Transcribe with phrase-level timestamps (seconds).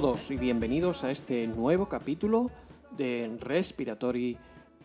[0.00, 2.50] todos y bienvenidos a este nuevo capítulo
[2.96, 4.38] de Respiratory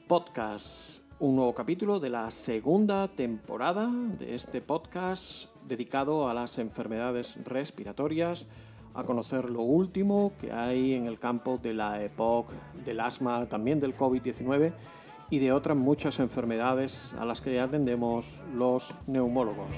[0.10, 1.04] Podcast.
[1.20, 8.46] Un nuevo capítulo de la segunda temporada de este podcast dedicado a las enfermedades respiratorias,
[8.94, 12.52] a conocer lo último que hay en el campo de la EPOC,
[12.84, 14.74] del asma, también del COVID-19
[15.30, 19.78] y de otras muchas enfermedades a las que atendemos los neumólogos.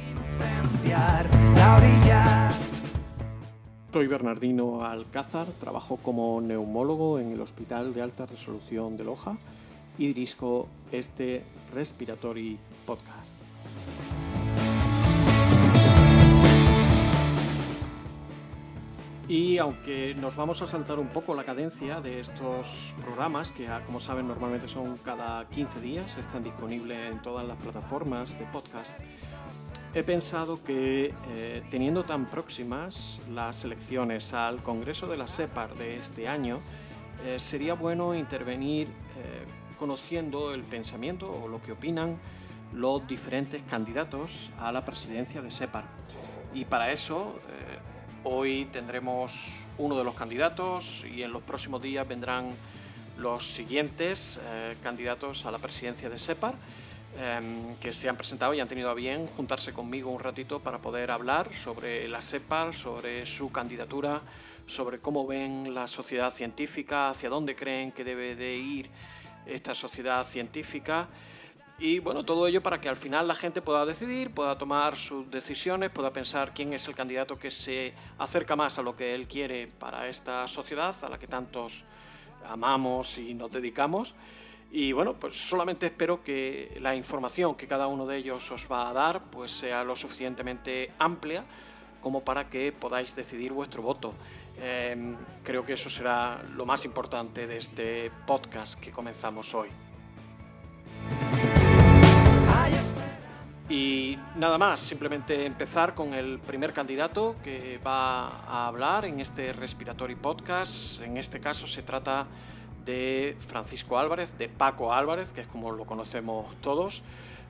[3.97, 9.39] Soy Bernardino Alcázar, trabajo como neumólogo en el Hospital de Alta Resolución de Loja
[9.97, 13.31] y dirijo este Respiratory Podcast.
[19.27, 23.99] Y aunque nos vamos a saltar un poco la cadencia de estos programas, que como
[23.99, 28.91] saben normalmente son cada 15 días, están disponibles en todas las plataformas de podcast,
[29.93, 35.95] he pensado que eh, teniendo tan próximas las elecciones al Congreso de la SEPAR de
[35.95, 36.59] este año,
[37.23, 39.45] eh, sería bueno intervenir eh,
[39.77, 42.19] conociendo el pensamiento o lo que opinan
[42.73, 45.85] los diferentes candidatos a la presidencia de SEPAR.
[46.53, 47.39] Y para eso
[48.29, 52.57] Hoy tendremos uno de los candidatos y en los próximos días vendrán
[53.17, 54.37] los siguientes
[54.83, 56.55] candidatos a la presidencia de SEPAR
[57.17, 60.81] em, que se han presentado y han tenido a bien juntarse conmigo un ratito para
[60.81, 64.21] poder hablar sobre la SEPAR, sobre su candidatura,
[64.65, 68.89] sobre cómo ven la sociedad científica, hacia dónde creen que debe de ir
[69.45, 71.07] esta sociedad científica
[71.79, 75.29] y bueno, todo ello para que al final la gente pueda decidir, pueda tomar sus
[75.29, 79.27] decisiones, pueda pensar quién es el candidato que se acerca más a lo que él
[79.27, 81.83] quiere para esta sociedad a la que tantos
[82.47, 84.15] amamos y nos dedicamos.
[84.69, 88.89] Y bueno, pues solamente espero que la información que cada uno de ellos os va
[88.89, 91.45] a dar pues sea lo suficientemente amplia
[92.01, 94.13] como para que podáis decidir vuestro voto.
[94.59, 99.69] Em, creo que eso será lo más importante de este podcast que comenzamos hoy.
[103.69, 109.51] Y nada más, simplemente empezar con el primer candidato que va a hablar en este
[109.51, 111.01] Respiratory Podcast.
[111.01, 112.27] En este caso se trata
[112.87, 117.03] de Francisco Álvarez, de Paco Álvarez, que es como lo conocemos todos.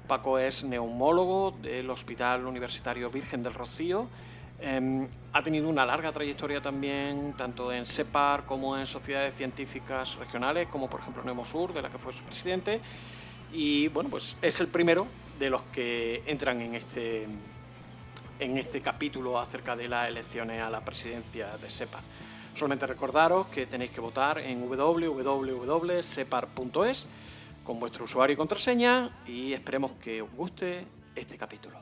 [0.08, 4.10] Paco es neumólogo del Hospital Universitario Virgen del Rocío.
[4.60, 10.68] Em, ha tenido una larga trayectoria también, tanto en SEPAR como en sociedades científicas regionales,
[10.68, 12.82] como por ejemplo Neumosur, de la que fue su presidente.
[13.54, 17.28] Y bueno, pues es el primero de los que entran en este,
[18.40, 22.02] en este capítulo acerca de las elecciones a la presidencia de SEPAR.
[22.58, 24.98] Solamente recordaros que tenéis que votar en www.separ.es
[27.64, 31.78] con vuestro usuario y contraseña y esperemos que os guste este capítulo.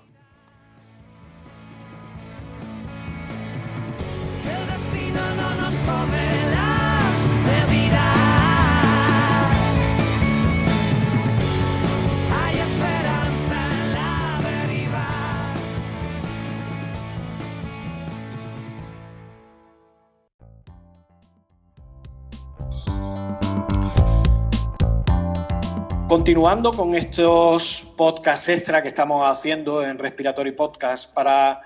[26.26, 31.62] Continuando con estos podcasts extra que estamos haciendo en Respiratory Podcast para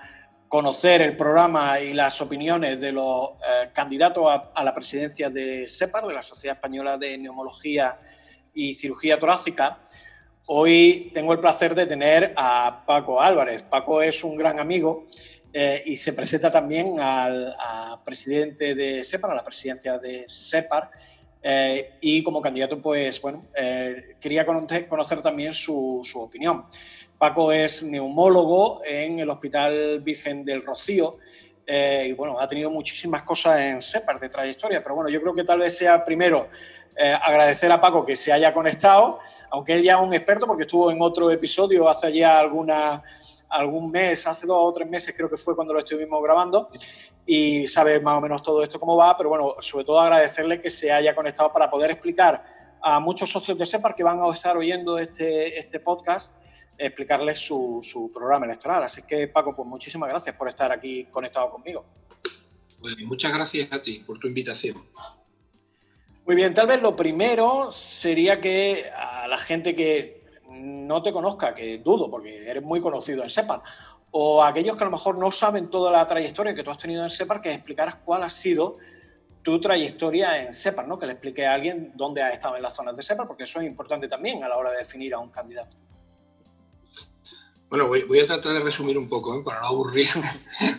[0.48, 6.04] conocer el programa y las opiniones de los eh, candidatos a, la presidencia de SEPAR,
[6.04, 7.98] de la Sociedad Española de Neumología
[8.52, 9.80] y Cirugía Torácica,
[10.44, 13.62] hoy tengo el placer de tener a Paco Álvarez.
[13.62, 15.06] Paco es un gran amigo
[15.54, 17.56] eh, y se presenta también al
[18.04, 20.90] presidente de SEPAR, a la presidencia de SEPAR
[21.42, 26.66] eh, y como candidato, pues bueno, eh, quería conocer, también su, opinión.
[27.18, 31.18] Paco es neumólogo en el Hospital Virgen del Rocío
[31.66, 35.34] eh, y bueno, ha tenido muchísimas cosas en SEPAR de trayectoria, pero bueno, yo creo
[35.34, 36.48] que tal vez sea primero
[37.22, 39.18] agradecer a Paco que se haya conectado,
[39.50, 43.02] aunque él ya es un experto porque estuvo en otro episodio hace ya alguna,
[43.50, 46.68] algún mes, hace dos o tres meses creo que fue cuando lo estuvimos grabando,
[47.26, 50.70] y sabe más o menos todo esto cómo va, pero bueno, sobre todo agradecerle que
[50.70, 52.42] se haya conectado para poder explicar
[52.82, 56.34] a muchos socios de SEPAR que van a estar oyendo este, este podcast,
[56.78, 58.82] explicarles su, su programa electoral.
[58.82, 61.84] Así que, Paco, pues muchísimas gracias por estar aquí conectado conmigo.
[62.80, 64.82] Pues muchas gracias a ti por tu invitación.
[66.26, 70.19] Muy bien, tal vez lo primero sería que a la gente que
[70.50, 73.62] no te conozca, que dudo, porque eres muy conocido en SEPAR,
[74.10, 77.02] o aquellos que a lo mejor no saben toda la trayectoria que tú has tenido
[77.02, 78.78] en SEPAR, que explicaras cuál ha sido
[79.42, 80.98] tu trayectoria en SEPAR, ¿no?
[80.98, 83.60] que le explique a alguien dónde ha estado en las zonas de SEPAR, porque eso
[83.60, 85.76] es importante también a la hora de definir a un candidato.
[87.70, 89.42] Bueno, voy, a tratar de resumir un poco, ¿eh?
[89.44, 90.08] para no aburrir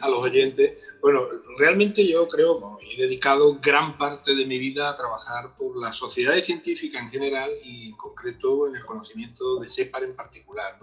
[0.01, 0.73] a los oyentes.
[1.01, 1.21] Bueno,
[1.57, 5.95] realmente yo creo, que he dedicado gran parte de mi vida a trabajar por las
[5.95, 10.77] sociedades científicas en general y en concreto en el conocimiento de SEPAR en particular.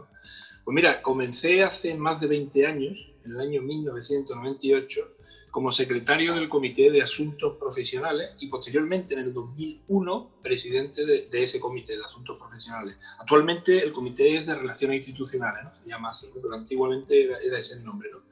[0.64, 5.14] Pues mira, comencé hace más de 20 años, en el año 1998,
[5.50, 11.59] como secretario del Comité de Asuntos Profesionales y posteriormente en el 2001 presidente de, ese
[11.61, 12.97] Comité de Asuntos Profesionales.
[13.19, 15.75] Actualmente el Comité es de Relaciones Institucionales, ¿no?
[15.75, 18.11] se llama así, pero antiguamente era, ese el nombre.
[18.12, 18.23] ¿no?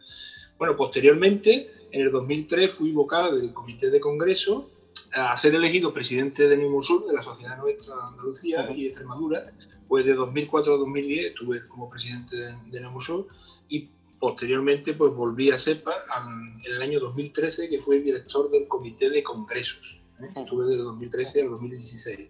[0.59, 4.71] Bueno, posteriormente, en el 2003 fui vocado del Comité de Congreso
[5.13, 9.53] a ser elegido presidente de Neumosur, de la Sociedad Nuestra de Andalucía y Extremadura,
[9.89, 13.29] pues de 2004 a 2010 estuve como presidente de, de Neumosur
[13.69, 13.89] y
[14.26, 19.23] Posteriormente, pues volví a CEPA en el año 2013, que fue director del Comité de
[19.23, 20.00] Congresos.
[20.20, 20.25] ¿eh?
[20.34, 22.28] Estuve desde 2013 al 2016.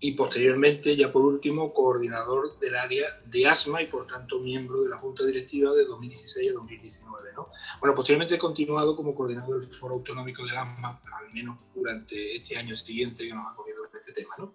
[0.00, 4.90] Y posteriormente, ya por último, coordinador del área de asma y por tanto miembro de
[4.90, 7.32] la Junta Directiva de 2016 a 2019.
[7.32, 7.48] ¿no?
[7.80, 12.58] Bueno, posteriormente he continuado como coordinador del Foro Autonómico del Asma, al menos durante este
[12.58, 14.34] año siguiente que nos ha cogido este tema.
[14.36, 14.54] ¿no?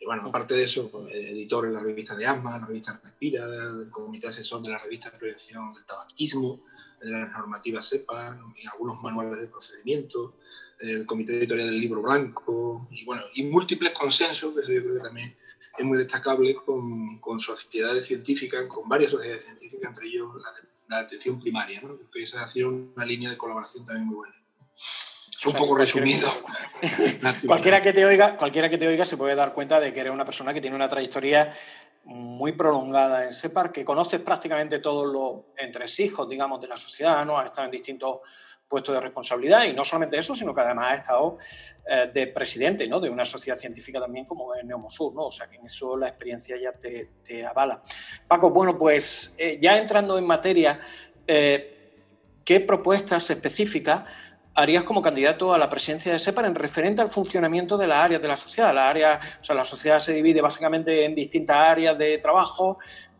[0.00, 3.46] Y bueno, aparte de eso, pues, editor en la revista de asma, la revista Respira,
[3.46, 6.62] del comité asesor de la revista de prevención del tabaquismo,
[7.02, 10.36] de la normativa CEPA, y algunos manuales de procedimiento,
[10.78, 14.94] el comité editorial del libro blanco, y bueno, y múltiples consensos, que eso yo creo
[14.94, 15.36] que también
[15.76, 20.68] es muy destacable con, con sociedades científicas, con varias sociedades científicas, entre ellos la, de,
[20.88, 21.98] la atención primaria, ¿no?
[22.10, 24.34] que esa ha sido una línea de colaboración también muy buena
[25.46, 26.28] un poco resumido.
[27.46, 30.12] cualquiera, que te oiga, cualquiera que te oiga se puede dar cuenta de que eres
[30.12, 31.52] una persona que tiene una trayectoria
[32.04, 37.38] muy prolongada en SEPAR, que conoces prácticamente todos los entresijos, digamos, de la sociedad, ¿no?
[37.38, 38.20] Has estado en distintos
[38.70, 41.36] puestos de responsabilidad y no solamente eso, sino que además ha estado
[41.84, 43.00] eh, de presidente ¿no?
[43.00, 45.22] de una sociedad científica también como es Neomosur, ¿no?
[45.26, 47.82] o sea que en eso la experiencia ya te, te avala.
[48.28, 50.78] Paco, bueno, pues eh, ya entrando en materia,
[51.26, 52.04] eh,
[52.44, 54.08] ¿qué propuestas específicas
[54.54, 58.22] harías como candidato a la presidencia de SEPAR en referente al funcionamiento de las áreas
[58.22, 58.74] de la sociedad.
[58.74, 62.78] La, área, o sea, la sociedad se divide básicamente en distintas áreas de trabajo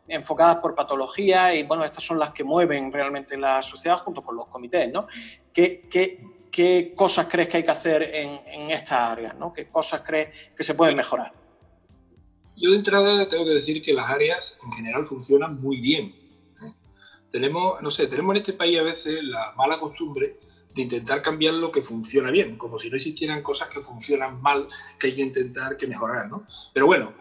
[0.09, 4.37] enfocadas por patología y bueno, estas son las que mueven realmente la sociedad junto con
[4.37, 5.07] los comités, ¿no?
[5.53, 9.53] ¿Qué, qué, cosas crees que hay que hacer en, en estas áreas, ¿no?
[9.53, 11.33] ¿Qué cosas crees que se pueden mejorar?
[12.57, 16.15] Yo de entrada tengo que decir que las áreas en general funcionan muy bien.
[16.63, 16.75] ¿eh?
[17.31, 20.39] Tenemos, no sé, tenemos en este país a veces la mala costumbre
[20.75, 24.69] de intentar cambiar lo que funciona bien, como si no existieran cosas que funcionan mal
[24.99, 26.47] que hay que intentar que mejorar, ¿no?
[26.73, 27.15] Pero bueno,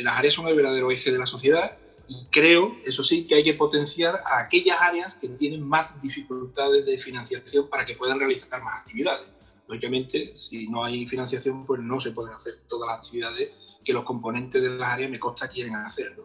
[0.00, 1.76] las áreas son el verdadero eje de la sociedad
[2.08, 6.84] y creo, eso sí, que hay que potenciar a aquellas áreas que tienen más dificultades
[6.84, 9.28] de financiación para que puedan realizar más actividades.
[9.68, 13.50] Lógicamente, si no hay financiación, pues no se pueden hacer todas las actividades
[13.84, 16.16] que los componentes de las áreas me consta quieren hacer.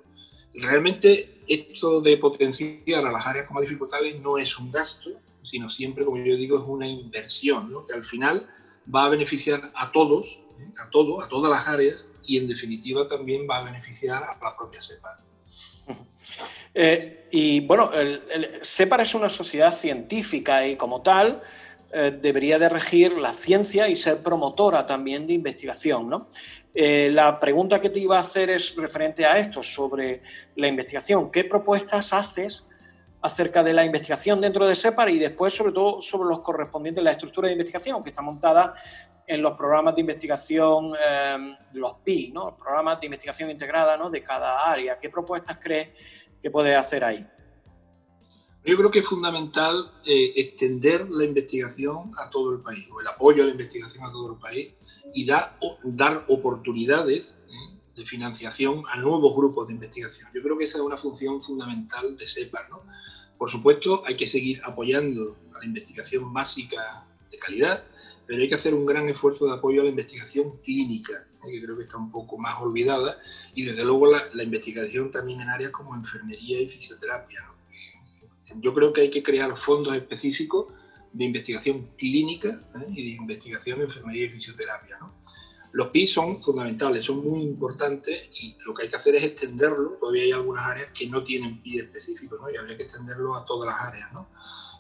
[0.56, 5.12] Realmente, esto de potenciar a las áreas con más dificultades no es un gasto,
[5.45, 7.86] sino siempre, como yo digo, es una inversión, ¿no?
[7.86, 8.47] que al final
[8.94, 10.71] va a beneficiar a todos, ¿eh?
[10.83, 14.56] a todo, a todas las áreas, y en definitiva también va a beneficiar a la
[14.57, 15.19] propia SEPAR.
[16.77, 17.89] Eh, y bueno,
[18.61, 21.42] SEPAR es una sociedad científica y como tal
[21.94, 26.09] eh, debería de regir la ciencia y ser promotora también de investigación.
[26.09, 26.28] ¿no?
[26.73, 30.21] la pregunta que te iba a hacer es referente a esto, sobre
[30.57, 31.31] la investigación.
[31.31, 32.66] ¿Qué propuestas haces
[33.26, 37.12] acerca de la investigación dentro de SEPAR y después, sobre todo, sobre los correspondientes, la
[37.12, 38.74] estructura de investigación que está montada
[39.26, 42.56] en los programas de investigación, eh, los PI, ¿no?
[42.56, 44.12] programas de investigación integrada ¿no?
[44.12, 45.00] de cada área.
[45.00, 45.90] ¿Qué propuestas crees
[46.40, 47.26] que puede hacer ahí?
[48.64, 53.08] Yo creo que es fundamental eh, extender la investigación a todo el país, o el
[53.08, 54.72] apoyo a la investigación a todo el país,
[55.16, 57.40] y dar oportunidades.
[57.95, 60.30] De financiación a nuevos grupos de investigación.
[60.33, 62.69] Yo creo que esa es una función fundamental de SEPAR.
[62.69, 62.83] ¿no?
[63.37, 67.83] Por supuesto, hay que seguir apoyando a la investigación básica de calidad,
[68.28, 71.78] pero hay que hacer un gran esfuerzo de apoyo a la investigación clínica, que creo
[71.78, 73.18] que está un poco más olvidada,
[73.54, 77.45] y desde luego la, investigación también en áreas como enfermería y fisioterapia.
[78.57, 80.73] Yo creo que hay que crear fondos específicos
[81.11, 82.85] de investigación clínica ¿eh?
[82.90, 84.97] y de investigación en enfermería y fisioterapia.
[84.99, 85.14] ¿no?
[85.76, 89.98] Los PIs son fundamentales, son muy importantes y lo que hay que hacer es extenderlo.
[90.00, 92.50] Todavía hay algunas áreas que no tienen PI específico ¿no?
[92.50, 94.14] y habría que extenderlo a todas las áreas.
[94.14, 94.30] ¿no?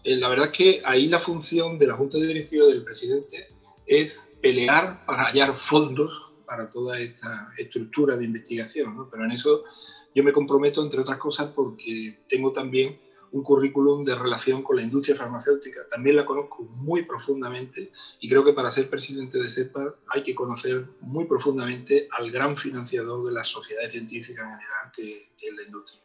[0.05, 3.49] Eh, la verdad es que ahí la función de la Junta de Directiva del presidente
[3.85, 8.95] es pelear para hallar fondos para toda esta estructura de investigación.
[8.95, 9.09] ¿no?
[9.11, 9.65] Pero en eso
[10.13, 12.97] yo me comprometo, entre otras cosas, porque tengo también
[13.31, 15.87] un currículum de relación con la industria farmacéutica.
[15.89, 20.35] También la conozco muy profundamente y creo que para ser presidente de CEPAR hay que
[20.35, 25.63] conocer muy profundamente al gran financiador de las sociedades científicas en general, que, es la
[25.63, 26.01] industria.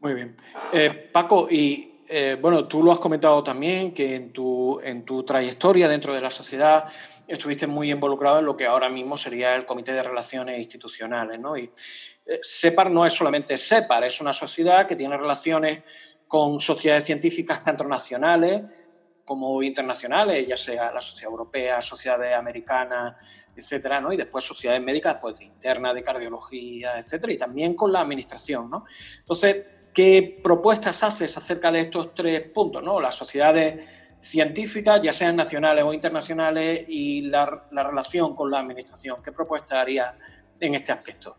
[0.00, 0.36] Muy bien.
[0.72, 5.24] Eh, Paco, y eh, bueno, tú lo has comentado también, que en tu, en tu
[5.24, 6.84] trayectoria dentro de la sociedad
[7.26, 11.56] estuviste muy involucrado en lo que ahora mismo sería el Comité de Relaciones Institucionales, ¿no?
[11.56, 15.82] Y eh, SEPAR no es solamente SEPAR, es una sociedad que tiene relaciones
[16.28, 18.62] con sociedades científicas tanto nacionales
[19.24, 23.16] como internacionales, ya sea la sociedad europea, sociedades americanas,
[23.56, 24.12] etcétera, ¿no?
[24.12, 28.84] Y después sociedades médicas, pues internas, de cardiología, etcétera, y también con la administración, ¿no?
[29.18, 29.56] Entonces,
[29.96, 33.00] ¿qué propuestas haces acerca de estos tres puntos, ¿no?
[33.00, 33.88] Las sociedades
[34.20, 39.22] científicas, ya sean nacionales o internacionales, y la, la relación con la administración.
[39.24, 40.14] ¿Qué propuesta harías
[40.60, 41.34] en este aspecto?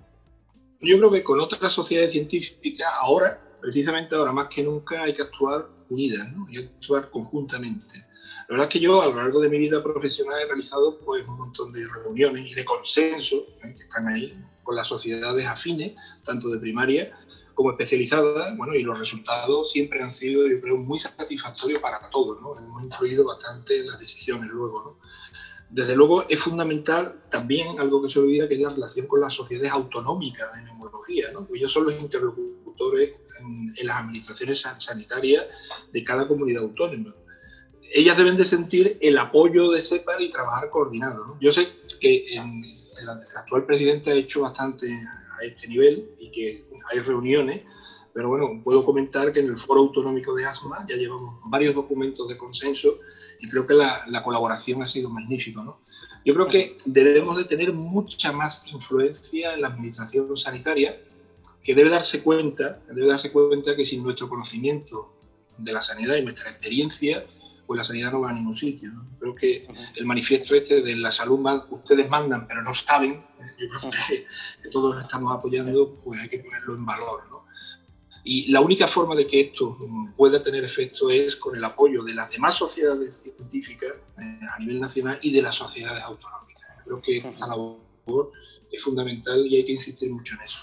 [0.81, 5.21] Yo creo que con otras sociedades científicas, ahora, precisamente ahora más que nunca, hay que
[5.21, 6.47] actuar unidas, ¿no?
[6.47, 7.85] Hay que actuar conjuntamente.
[8.49, 11.27] La verdad es que yo a lo largo de mi vida profesional he realizado pues,
[11.27, 13.75] un montón de reuniones y de consenso ¿eh?
[13.75, 17.15] que están ahí con las sociedades afines, tanto de primaria
[17.57, 22.39] como especializada, bueno, y los resultados siempre han sido, yo creo, muy satisfactorios para todos,
[22.39, 22.55] ¿no?
[22.55, 24.99] Hemos influido bastante en las decisiones luego, ¿no?
[25.67, 29.33] Desde luego es fundamental también algo que se olvida, que es la relación con las
[29.33, 31.47] sociedades autonómicas de neumología, ¿no?
[31.51, 35.47] Ellos son los interlocutores en, las administraciones sanitarias
[35.91, 37.15] de cada comunidad autónoma.
[37.91, 41.39] Ellas deben de sentir el apoyo de CEPAR y trabajar coordinado, ¿no?
[41.41, 41.67] Yo sé
[41.99, 44.87] que el actual presidente ha hecho bastante
[45.39, 47.63] a este nivel y que hay reuniones,
[48.13, 52.27] pero bueno, puedo comentar que en el Foro Autonómico de Asma ya llevamos varios documentos
[52.27, 52.97] de consenso
[53.39, 55.61] y creo que la, la colaboración ha sido magnífica.
[55.61, 55.81] ¿no?
[56.25, 60.99] Yo creo que debemos de tener mucha más influencia en la administración sanitaria,
[61.63, 65.13] que debe darse cuenta, debe darse cuenta que sin nuestro conocimiento
[65.57, 67.25] de la sanidad y nuestra experiencia,
[67.67, 68.91] pues la sanidad no va a ningún sitio.
[68.91, 69.05] ¿no?
[69.19, 73.47] Creo que el manifiesto este de la salud ustedes mandan pero no saben, ¿eh?
[73.59, 74.27] yo creo que,
[74.63, 77.27] que, todos estamos apoyando, pues hay que ponerlo en valor.
[77.29, 77.45] ¿no?
[78.23, 79.77] Y la única forma de que esto
[80.17, 84.79] pueda tener efecto es con el apoyo de las demás sociedades científicas eh, a nivel
[84.79, 86.63] nacional y de las sociedades autonómicas.
[86.83, 88.31] Creo que esta labor
[88.71, 90.61] es fundamental y hay que insistir mucho en eso.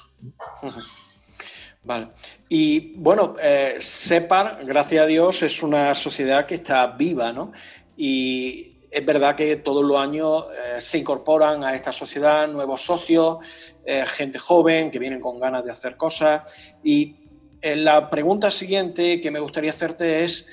[1.85, 2.09] Vale.
[2.49, 7.53] Y bueno, eh, SEPAR, gracias a Dios, es una sociedad que está viva, ¿no?
[7.95, 13.39] Y es verdad que todos los años eh, se incorporan a esta sociedad nuevos socios,
[13.85, 16.43] eh, gente joven que vienen con ganas de hacer cosas.
[16.83, 17.17] Y
[17.63, 20.47] la pregunta siguiente que me gustaría hacerte es,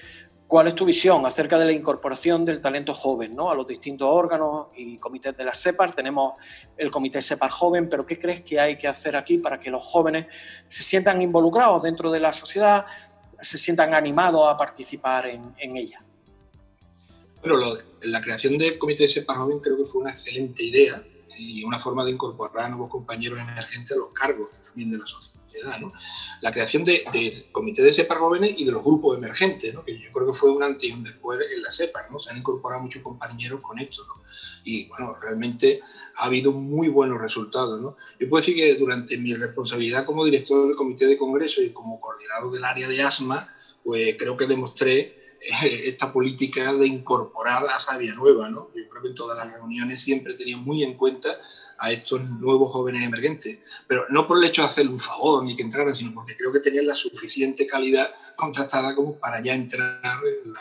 [0.51, 3.49] ¿cuál es tu visión acerca de la incorporación del talento joven ¿no?
[3.49, 5.95] a los distintos órganos y comités de la SEPAR?
[5.95, 6.33] Tenemos
[6.75, 9.81] el comité SEPAR joven, pero ¿qué crees que hay que hacer aquí para que los
[9.81, 10.25] jóvenes
[10.67, 12.85] se sientan involucrados dentro de la sociedad,
[13.39, 16.03] se sientan animados a participar en, ella?
[17.41, 21.01] Bueno, la creación del comité SEPAR joven creo que fue una excelente idea
[21.37, 25.05] y una forma de incorporar a nuevos compañeros emergentes a los cargos también de la
[25.05, 25.30] sociedad.
[26.41, 30.11] La creación de, de comités de SEPAR jóvenes y de los grupos emergentes, que yo
[30.11, 32.19] creo que fue un antes y un después en la SEPAR, ¿no?
[32.19, 34.03] se han incorporado muchos compañeros con esto.
[34.63, 35.81] Y bueno, realmente
[36.15, 37.79] ha habido muy buenos resultados.
[37.81, 37.95] ¿no?
[38.19, 41.99] Yo puedo decir que durante mi responsabilidad como director del comité de congreso y como
[41.99, 43.47] coordinador del área de asma,
[43.83, 48.49] pues creo que demostré esta política de incorporar a Sabia Nueva.
[48.49, 51.29] Yo creo que en todas las reuniones siempre tenía muy en cuenta
[51.81, 53.57] a estos nuevos jóvenes emergentes,
[53.87, 56.51] pero no por el hecho de hacerle un favor ni que entraran, sino porque creo
[56.51, 60.53] que tenían la suficiente calidad contrastada como para ya entrar en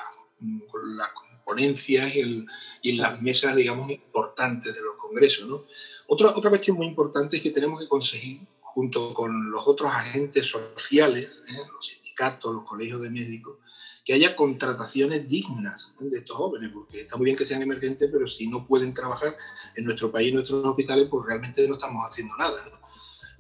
[0.97, 1.09] las
[1.45, 2.47] ponencias y,
[2.91, 5.47] en las mesas, digamos, importantes de los congresos.
[5.47, 5.67] ¿no?
[6.07, 10.47] Otra, otra cuestión muy importante es que tenemos que conseguir, junto con los otros agentes
[10.47, 11.53] sociales, ¿eh?
[11.75, 13.59] los sindicatos, los colegios de médicos,
[14.11, 18.27] que haya contrataciones dignas de estos jóvenes, porque está muy bien que sean emergentes, pero
[18.27, 19.37] si no pueden trabajar
[19.77, 22.57] en nuestro país, en nuestros hospitales, pues realmente no estamos haciendo nada.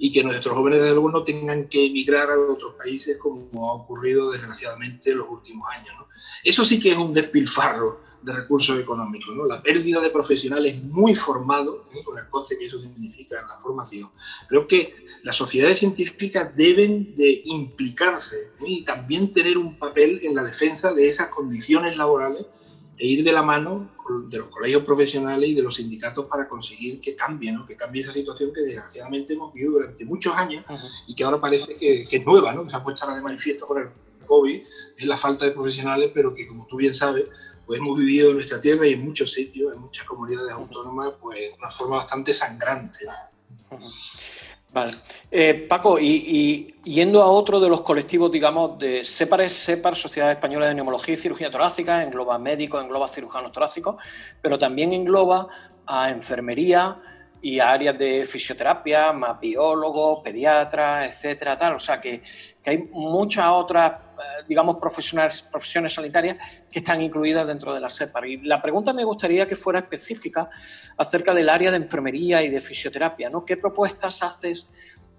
[0.02, 3.74] Y que nuestros jóvenes, desde luego, no tengan que emigrar a otros países como ha
[3.74, 5.94] ocurrido desgraciadamente en los últimos años.
[5.98, 6.08] ¿no?
[6.42, 9.34] Eso sí que es un despilfarro de recursos económicos.
[9.34, 9.46] ¿no?
[9.46, 12.02] La pérdida de profesionales muy formados, ¿eh?
[12.02, 14.10] con el coste que eso significa en la formación.
[14.48, 18.66] Creo que las sociedades científicas deben de implicarse ¿eh?
[18.66, 22.46] y también tener un papel en la defensa de esas condiciones laborales
[23.00, 23.90] e ir de la mano
[24.28, 27.64] de los colegios profesionales y de los sindicatos para conseguir que cambie, ¿no?
[27.64, 30.64] que cambie esa situación que desgraciadamente hemos vivido durante muchos años
[31.06, 32.64] y que ahora parece que, que, es nueva, ¿no?
[32.64, 33.88] que se ha puesto ahora de manifiesto por el
[34.26, 34.62] COVID,
[34.98, 37.24] es la falta de profesionales, pero que como tú bien sabes,
[37.64, 41.38] pues hemos vivido en nuestra tierra y en muchos sitios, en muchas comunidades autónomas, pues
[41.38, 43.06] de una forma bastante sangrante.
[44.72, 44.94] Vale.
[45.32, 50.30] Eh, Paco, y, y, yendo a otro de los colectivos, digamos, de SEPAR, SEPAR, Sociedad
[50.30, 53.96] Española de Neumología y Cirugía Torácica, engloba médicos, engloba cirujanos torácicos,
[54.40, 55.48] pero también engloba
[55.86, 57.00] a enfermería,
[57.42, 61.74] y áreas de fisioterapia, más biólogos, pediatras, etcétera, tal.
[61.74, 62.22] O sea que,
[62.62, 66.36] que hay muchas otras, eh, digamos, profesionales, profesiones sanitarias
[66.70, 68.26] que están incluidas dentro de la SEPAR.
[68.26, 70.48] Y la pregunta me gustaría que fuera específica
[70.96, 73.44] acerca del área de enfermería y de fisioterapia, ¿no?
[73.44, 74.68] ¿Qué propuestas haces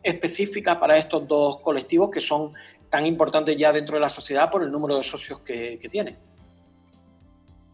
[0.03, 2.53] específicas para estos dos colectivos que son
[2.89, 6.30] tan importantes ya dentro de la sociedad por el número de socios que, que tienen?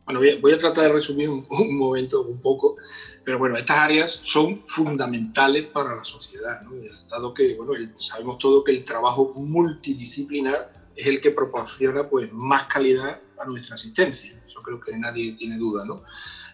[0.08, 2.78] Bueno, voy a, tratar de resumir un, momento un poco,
[3.26, 6.72] pero bueno, estas áreas son fundamentales para la sociedad, ¿no?
[7.10, 12.68] dado que, bueno, sabemos todo que el trabajo multidisciplinar es el que proporciona pues, más
[12.68, 14.42] calidad a nuestra asistencia.
[14.48, 16.04] Eso creo que nadie tiene duda, ¿no?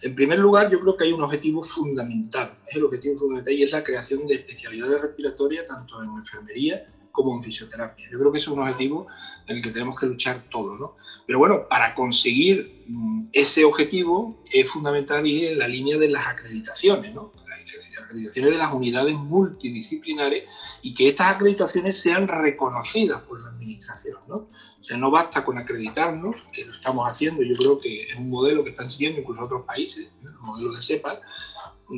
[0.02, 3.62] En primer lugar, yo creo que hay un objetivo fundamental, es el objetivo fundamental y
[3.62, 8.08] es la creación de especialidades respiratorias tanto en enfermería como en fisioterapia.
[8.10, 9.06] Yo creo que es un objetivo
[9.46, 10.80] en el que tenemos que luchar todos.
[10.80, 10.96] ¿no?
[11.24, 16.26] Pero bueno, para conseguir mm, ese objetivo es fundamental ir en la línea de las
[16.26, 17.32] acreditaciones, ¿no?
[17.46, 20.48] las acreditaciones de las unidades multidisciplinares
[20.82, 24.18] y que estas acreditaciones sean reconocidas por la administración.
[24.26, 24.34] ¿no?
[24.34, 28.28] O sea, no basta con acreditarnos, que lo estamos haciendo, yo creo que es un
[28.28, 31.20] modelo que están siguiendo incluso otros países, el modelo de CEPA,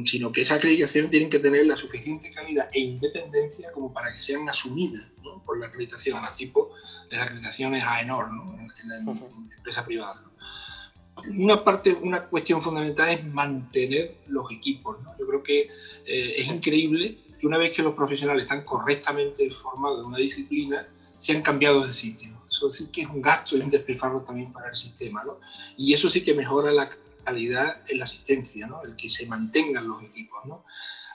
[0.05, 4.19] sino que esas acreditaciones tienen que tener la suficiente calidad e independencia como para que
[4.19, 5.05] sean asumidas
[5.45, 6.71] por la acreditación, a tipo
[7.11, 8.59] de las acreditaciones AENOR ¿no?
[8.59, 8.97] en, la
[9.57, 10.23] empresa privada.
[11.38, 14.99] Una parte, una cuestión fundamental es mantener los equipos.
[15.19, 15.61] Yo creo que
[16.05, 20.87] eh, es increíble que una vez que los profesionales están correctamente formados en una disciplina,
[21.16, 22.37] se han cambiado de sitio.
[22.47, 25.25] Eso sí que es un gasto y un despilfarro también para el sistema.
[25.25, 25.40] ¿no?
[25.76, 26.90] Y eso sí que mejora la
[27.26, 28.83] calidad en la asistencia, ¿no?
[28.85, 30.45] el que se mantengan los equipos.
[30.47, 30.64] ¿no?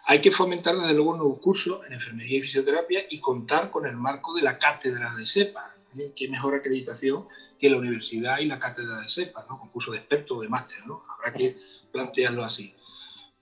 [0.05, 3.95] Hay que fomentar desde luego nuevos cursos en enfermería y fisioterapia y contar con el
[3.95, 6.11] marco de la cátedra de SEPA, ¿eh?
[6.15, 7.27] que mejor acreditación
[7.57, 9.57] que la universidad y la cátedra de SEPA, ¿no?
[9.57, 10.85] concurso de expertos o de máster.
[10.85, 11.01] ¿no?
[11.17, 11.57] Habrá que
[11.91, 12.75] plantearlo así.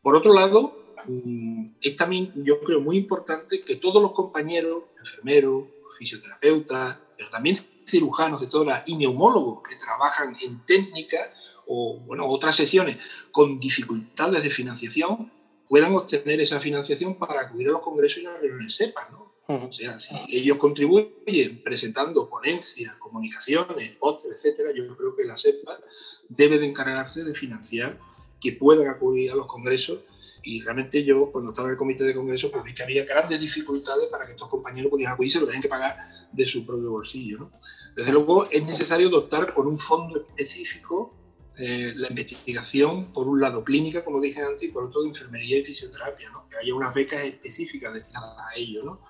[0.01, 5.63] Por otro lado, mm, es también yo creo muy importante que todos los compañeros, enfermeros,
[5.97, 11.32] fisioterapeutas, pero también cirujanos de todas las y neumólogos que trabajan en técnica
[11.71, 12.97] o bueno, otras sesiones
[13.32, 15.32] con dificultades de financiación
[15.67, 19.29] puedan obtener esa financiación para acudir a los congresos y las reuniones SEPA, ¿no?
[19.47, 25.79] O sea, si ellos contribuyen presentando ponencias, comunicaciones, póster, etcétera, yo creo que la SEPA
[26.27, 27.99] debe de encargarse de financiar
[28.39, 29.99] que puedan acudir a los congresos
[30.43, 33.39] y realmente yo, cuando estaba en el comité de congreso, pues vi que había grandes
[33.41, 35.97] dificultades para que estos compañeros pudieran acudir, se lo tenían que pagar
[36.32, 37.38] de su propio bolsillo.
[37.39, 37.51] ¿no?
[37.95, 41.18] Desde luego, es necesario dotar con un fondo específico
[41.62, 45.63] eh, la investigación, por un lado clínica, como dije antes, y por otro enfermería y
[45.65, 46.48] fisioterapia, ¿no?
[46.48, 48.82] que haya unas becas específicas destinadas a ello.
[48.84, 49.02] ¿no?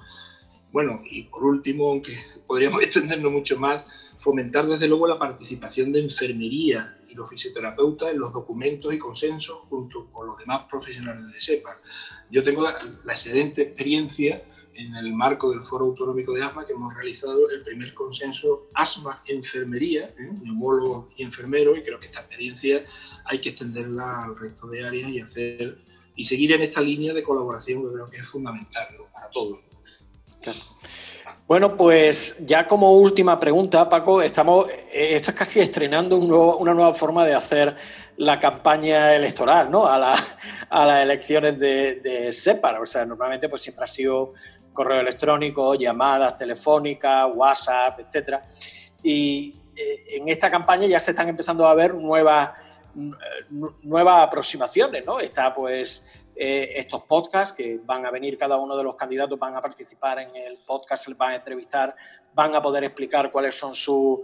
[0.71, 5.99] Bueno, y por último, aunque podríamos extendernos mucho más, fomentar desde luego la participación de
[5.99, 11.39] enfermería y los fisioterapeutas en los documentos y consensos junto con los demás profesionales de
[11.39, 11.79] SEPA.
[12.31, 14.43] Yo tengo la, la excelente experiencia
[14.79, 20.13] en el marco del Foro Autonómico de Asma que hemos realizado el primer consenso Asma-Enfermería,
[20.17, 20.31] ¿eh?
[20.41, 22.83] neumólogos y enfermeros, y creo que esta experiencia
[23.25, 25.77] hay que extenderla al resto de áreas y hacer
[26.15, 29.59] y seguir en esta línea de colaboración que creo que es fundamental para todos.
[31.47, 36.93] Bueno, pues ya como última pregunta, Paco, estamos, eh, esto es casi estrenando una nueva
[36.93, 37.75] forma de hacer
[38.17, 39.87] la campaña electoral, ¿no?
[39.87, 42.81] A, las elecciones de, de SEPAR.
[42.81, 44.33] O sea, normalmente pues siempre ha sido
[44.79, 48.45] correo electrónico, llamadas telefónicas, WhatsApp, etcétera.
[49.03, 52.51] Y eh, en esta campaña ya se están empezando a ver nuevas,
[53.83, 55.19] nuevas aproximaciones, ¿no?
[55.19, 56.05] Está pues
[56.41, 60.19] eh, estos podcasts que van a venir, cada uno de los candidatos van a participar
[60.19, 61.93] en el podcast, les van a entrevistar,
[62.33, 64.21] van a poder explicar cuáles son sus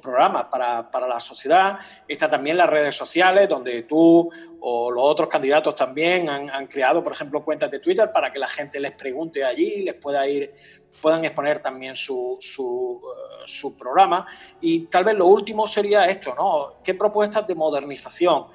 [0.00, 1.78] programas para, para, la sociedad.
[2.08, 7.02] Está también las redes sociales, donde tú o los otros candidatos también han, han creado,
[7.02, 10.54] por ejemplo, cuentas de Twitter para que la gente les pregunte allí, les pueda ir
[11.02, 14.26] puedan exponer también su, su, uh, su, programa.
[14.60, 16.80] Y tal vez lo último sería esto, ¿no?
[16.84, 18.46] ¿Qué propuestas de modernización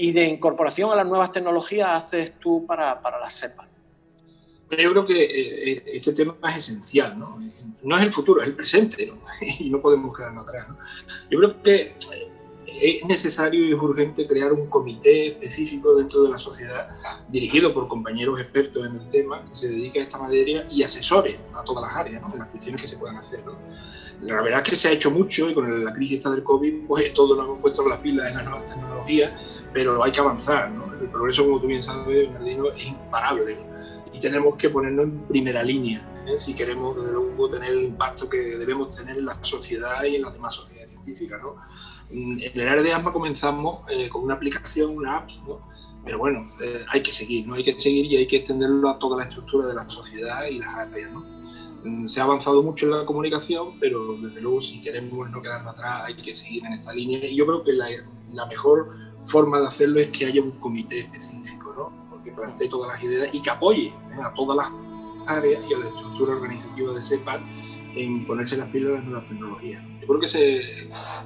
[0.00, 3.68] y de incorporación a las nuevas tecnologías haces tú para, para la SEPA?
[4.70, 7.38] Yo creo que eh, este tema es esencial, ¿no?
[7.82, 9.20] No es el futuro, es el presente, ¿no?
[9.58, 10.78] Y no podemos quedarnos atrás, ¿no?
[11.30, 11.96] Yo creo que
[12.80, 16.88] es necesario y es urgente crear un comité específico dentro de la sociedad
[17.28, 21.40] dirigido por compañeros expertos en el tema que se dedique a esta materia y asesores
[21.54, 22.32] a todas las áreas, ¿no?
[22.32, 23.44] en las cuestiones que se puedan hacer.
[23.44, 23.58] ¿no?
[24.22, 26.86] La verdad es que se ha hecho mucho y con la crisis esta del COVID,
[26.86, 29.32] pues todos nos hemos puesto las pilas en las nuevas tecnologías,
[29.72, 30.70] pero hay que avanzar.
[30.70, 30.92] ¿no?
[31.00, 33.58] El progreso, como tú bien sabes, Bernardino, es imparable
[34.12, 36.36] y tenemos que ponernos en primera línea ¿eh?
[36.36, 40.22] si queremos, desde luego, tener el impacto que debemos tener en la sociedad y en
[40.22, 41.40] las demás sociedades científicas.
[41.42, 41.56] ¿no?
[42.10, 45.30] En el área de asma comenzamos eh, con una aplicación, una app,
[46.04, 47.54] pero bueno, eh, hay que seguir, ¿no?
[47.54, 50.58] Hay que seguir y hay que extenderlo a toda la estructura de la sociedad y
[50.58, 51.24] las áreas, ¿no?
[51.84, 55.74] Mm, se ha avanzado mucho en la comunicación, pero desde luego si queremos no quedarnos
[55.74, 57.24] atrás hay que seguir en esta línea.
[57.26, 57.86] Y yo creo que la,
[58.30, 58.90] la mejor
[59.26, 62.00] forma de hacerlo es que haya un comité específico, ¿no?
[62.22, 64.20] que plantee todas las ideas y que apoye ¿eh?
[64.22, 64.72] a todas las
[65.26, 67.40] áreas y a la estructura organizativa de CEPAL
[67.96, 69.82] en ponerse las pilas en las nuevas tecnologías.
[70.00, 70.58] Yo creo que ese,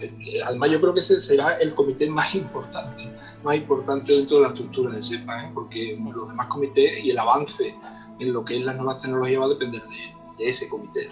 [0.01, 3.03] eh, además yo creo que ese será el comité más importante,
[3.43, 5.51] más importante dentro de la estructura de CEPA, ¿eh?
[5.53, 7.75] porque los demás comités y el avance
[8.19, 9.83] en lo que es las nuevas tecnologías va a depender
[10.39, 11.11] de, ese comité.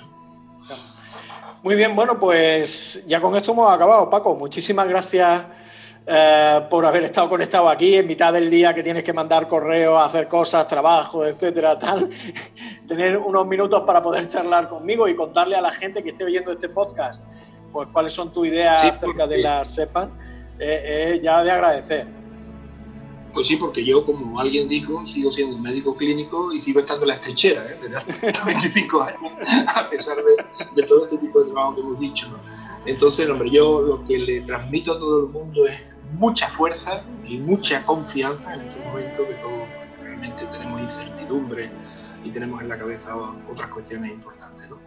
[1.62, 4.34] Muy bien, bueno, pues ya con esto hemos acabado, Paco.
[4.34, 5.46] Muchísimas gracias
[6.06, 10.04] eh, por haber estado conectado aquí en mitad del día que tienes que mandar correos,
[10.04, 12.08] hacer cosas, trabajo, etcétera, tal.
[12.88, 16.50] Tener unos minutos para poder charlar conmigo y contarle a la gente que esté oyendo
[16.52, 17.24] este podcast,
[17.72, 20.10] pues cuáles son tus ideas acerca de la cepa,
[20.58, 22.22] eh, ya de agradecer.
[23.32, 27.04] Pues sí, porque yo, como alguien dijo, sigo siendo un médico clínico y sigo estando
[27.04, 27.78] en la estrecheras ¿eh?
[27.80, 29.32] desde hace 25 años,
[29.74, 30.18] a pesar
[30.74, 32.28] de, todo este tipo de trabajo que hemos dicho.
[32.84, 35.80] Entonces, hombre, yo lo que le transmito a todo el mundo es
[36.12, 39.68] mucha fuerza y mucha confianza en este momento que todos
[40.00, 41.70] realmente tenemos incertidumbre
[42.24, 43.16] y tenemos en la cabeza
[43.50, 44.70] otras cuestiones importantes.
[44.70, 44.78] ¿no?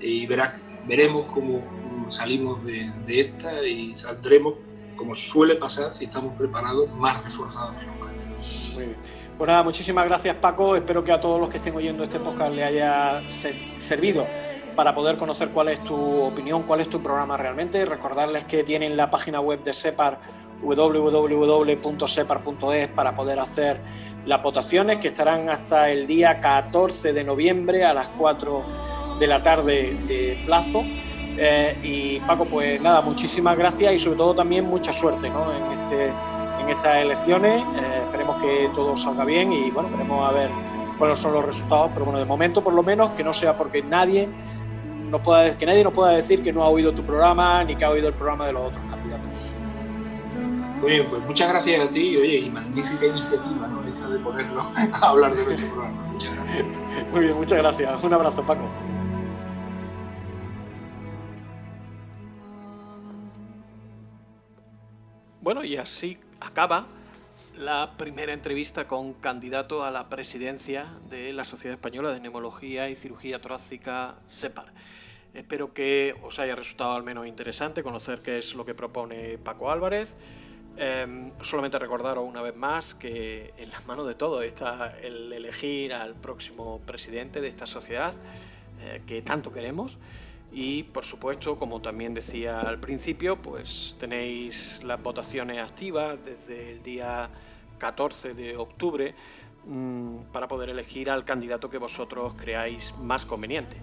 [0.00, 1.62] Y verás, veremos cómo
[2.08, 4.54] salimos de, esta y saldremos,
[4.96, 8.08] como suele pasar, si estamos preparados, más reforzados que nunca.
[8.74, 8.96] Muy bien.
[9.36, 10.76] Pues nada, muchísimas gracias Paco.
[10.76, 13.22] Espero que a todos los que estén oyendo este podcast le haya
[13.78, 14.26] servido
[14.80, 17.84] para poder conocer cuál es tu opinión, cuál es tu programa realmente.
[17.84, 20.18] Recordarles que tienen la página web de SEPAR
[20.62, 21.68] www.separ.es
[22.88, 23.78] para poder hacer
[24.24, 29.42] las votaciones que estarán hasta el día 14 de noviembre a las 4 de la
[29.42, 30.82] tarde de plazo.
[30.82, 36.06] Eh, y Paco, pues nada, muchísimas gracias y sobre todo también mucha suerte en, este,
[36.58, 37.60] en estas elecciones.
[37.60, 40.50] Eh, esperemos que todo salga bien y bueno, veremos a ver
[40.96, 43.82] cuáles son los resultados, pero bueno, de momento por lo menos que no sea porque
[43.82, 44.26] nadie
[45.10, 47.84] no pueda, que nadie nos pueda decir que no ha oído tu programa ni que
[47.84, 49.28] ha oído el programa de los otros candidatos.
[50.80, 53.82] Muy bien, pues muchas gracias a ti y oye, y magnífica iniciativa, ¿no?
[53.86, 56.02] Esta de ponerlo a hablar de nuestro programa.
[56.06, 56.66] Muchas gracias.
[57.12, 58.02] Muy bien, muchas gracias.
[58.02, 58.70] Un abrazo, Paco.
[65.42, 66.86] Bueno, y así acaba
[67.60, 72.94] la primera entrevista con candidato a la presidencia de la Sociedad Española de Neumología y
[72.94, 74.72] Cirugía Torácica, SEPAR.
[75.34, 79.70] Espero que os haya resultado al menos interesante conocer qué es lo que propone Paco
[79.70, 80.16] Álvarez
[80.76, 85.92] Em, solamente recordaros una vez más que en las manos de todos está el elegir
[85.92, 88.14] al próximo presidente de esta sociedad
[88.80, 89.98] eh, que tanto queremos.
[90.52, 96.82] Y por supuesto, como también decía al principio, pues tenéis las votaciones activas desde el
[96.82, 97.28] día
[97.80, 99.16] 14 de octubre
[99.66, 103.76] mm, para poder elegir al candidato que vosotros creáis más conveniente.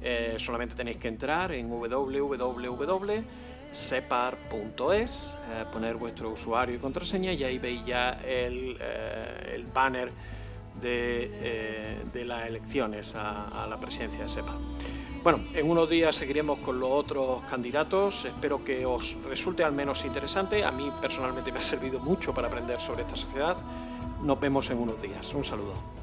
[0.00, 3.24] Eh, solamente tenéis que entrar en www
[3.72, 10.10] separ.es, eh, poner vuestro usuario y contraseña y ahí veis ya el, eh, banner
[10.82, 14.56] eh, de, las elecciones a, la presidencia de SEPAR.
[15.30, 20.06] Bueno, en unos días seguiremos con los otros candidatos, espero que os resulte al menos
[20.06, 23.54] interesante, a mí personalmente me ha servido mucho para aprender sobre esta sociedad.
[24.22, 25.97] Nos vemos en unos días, un saludo.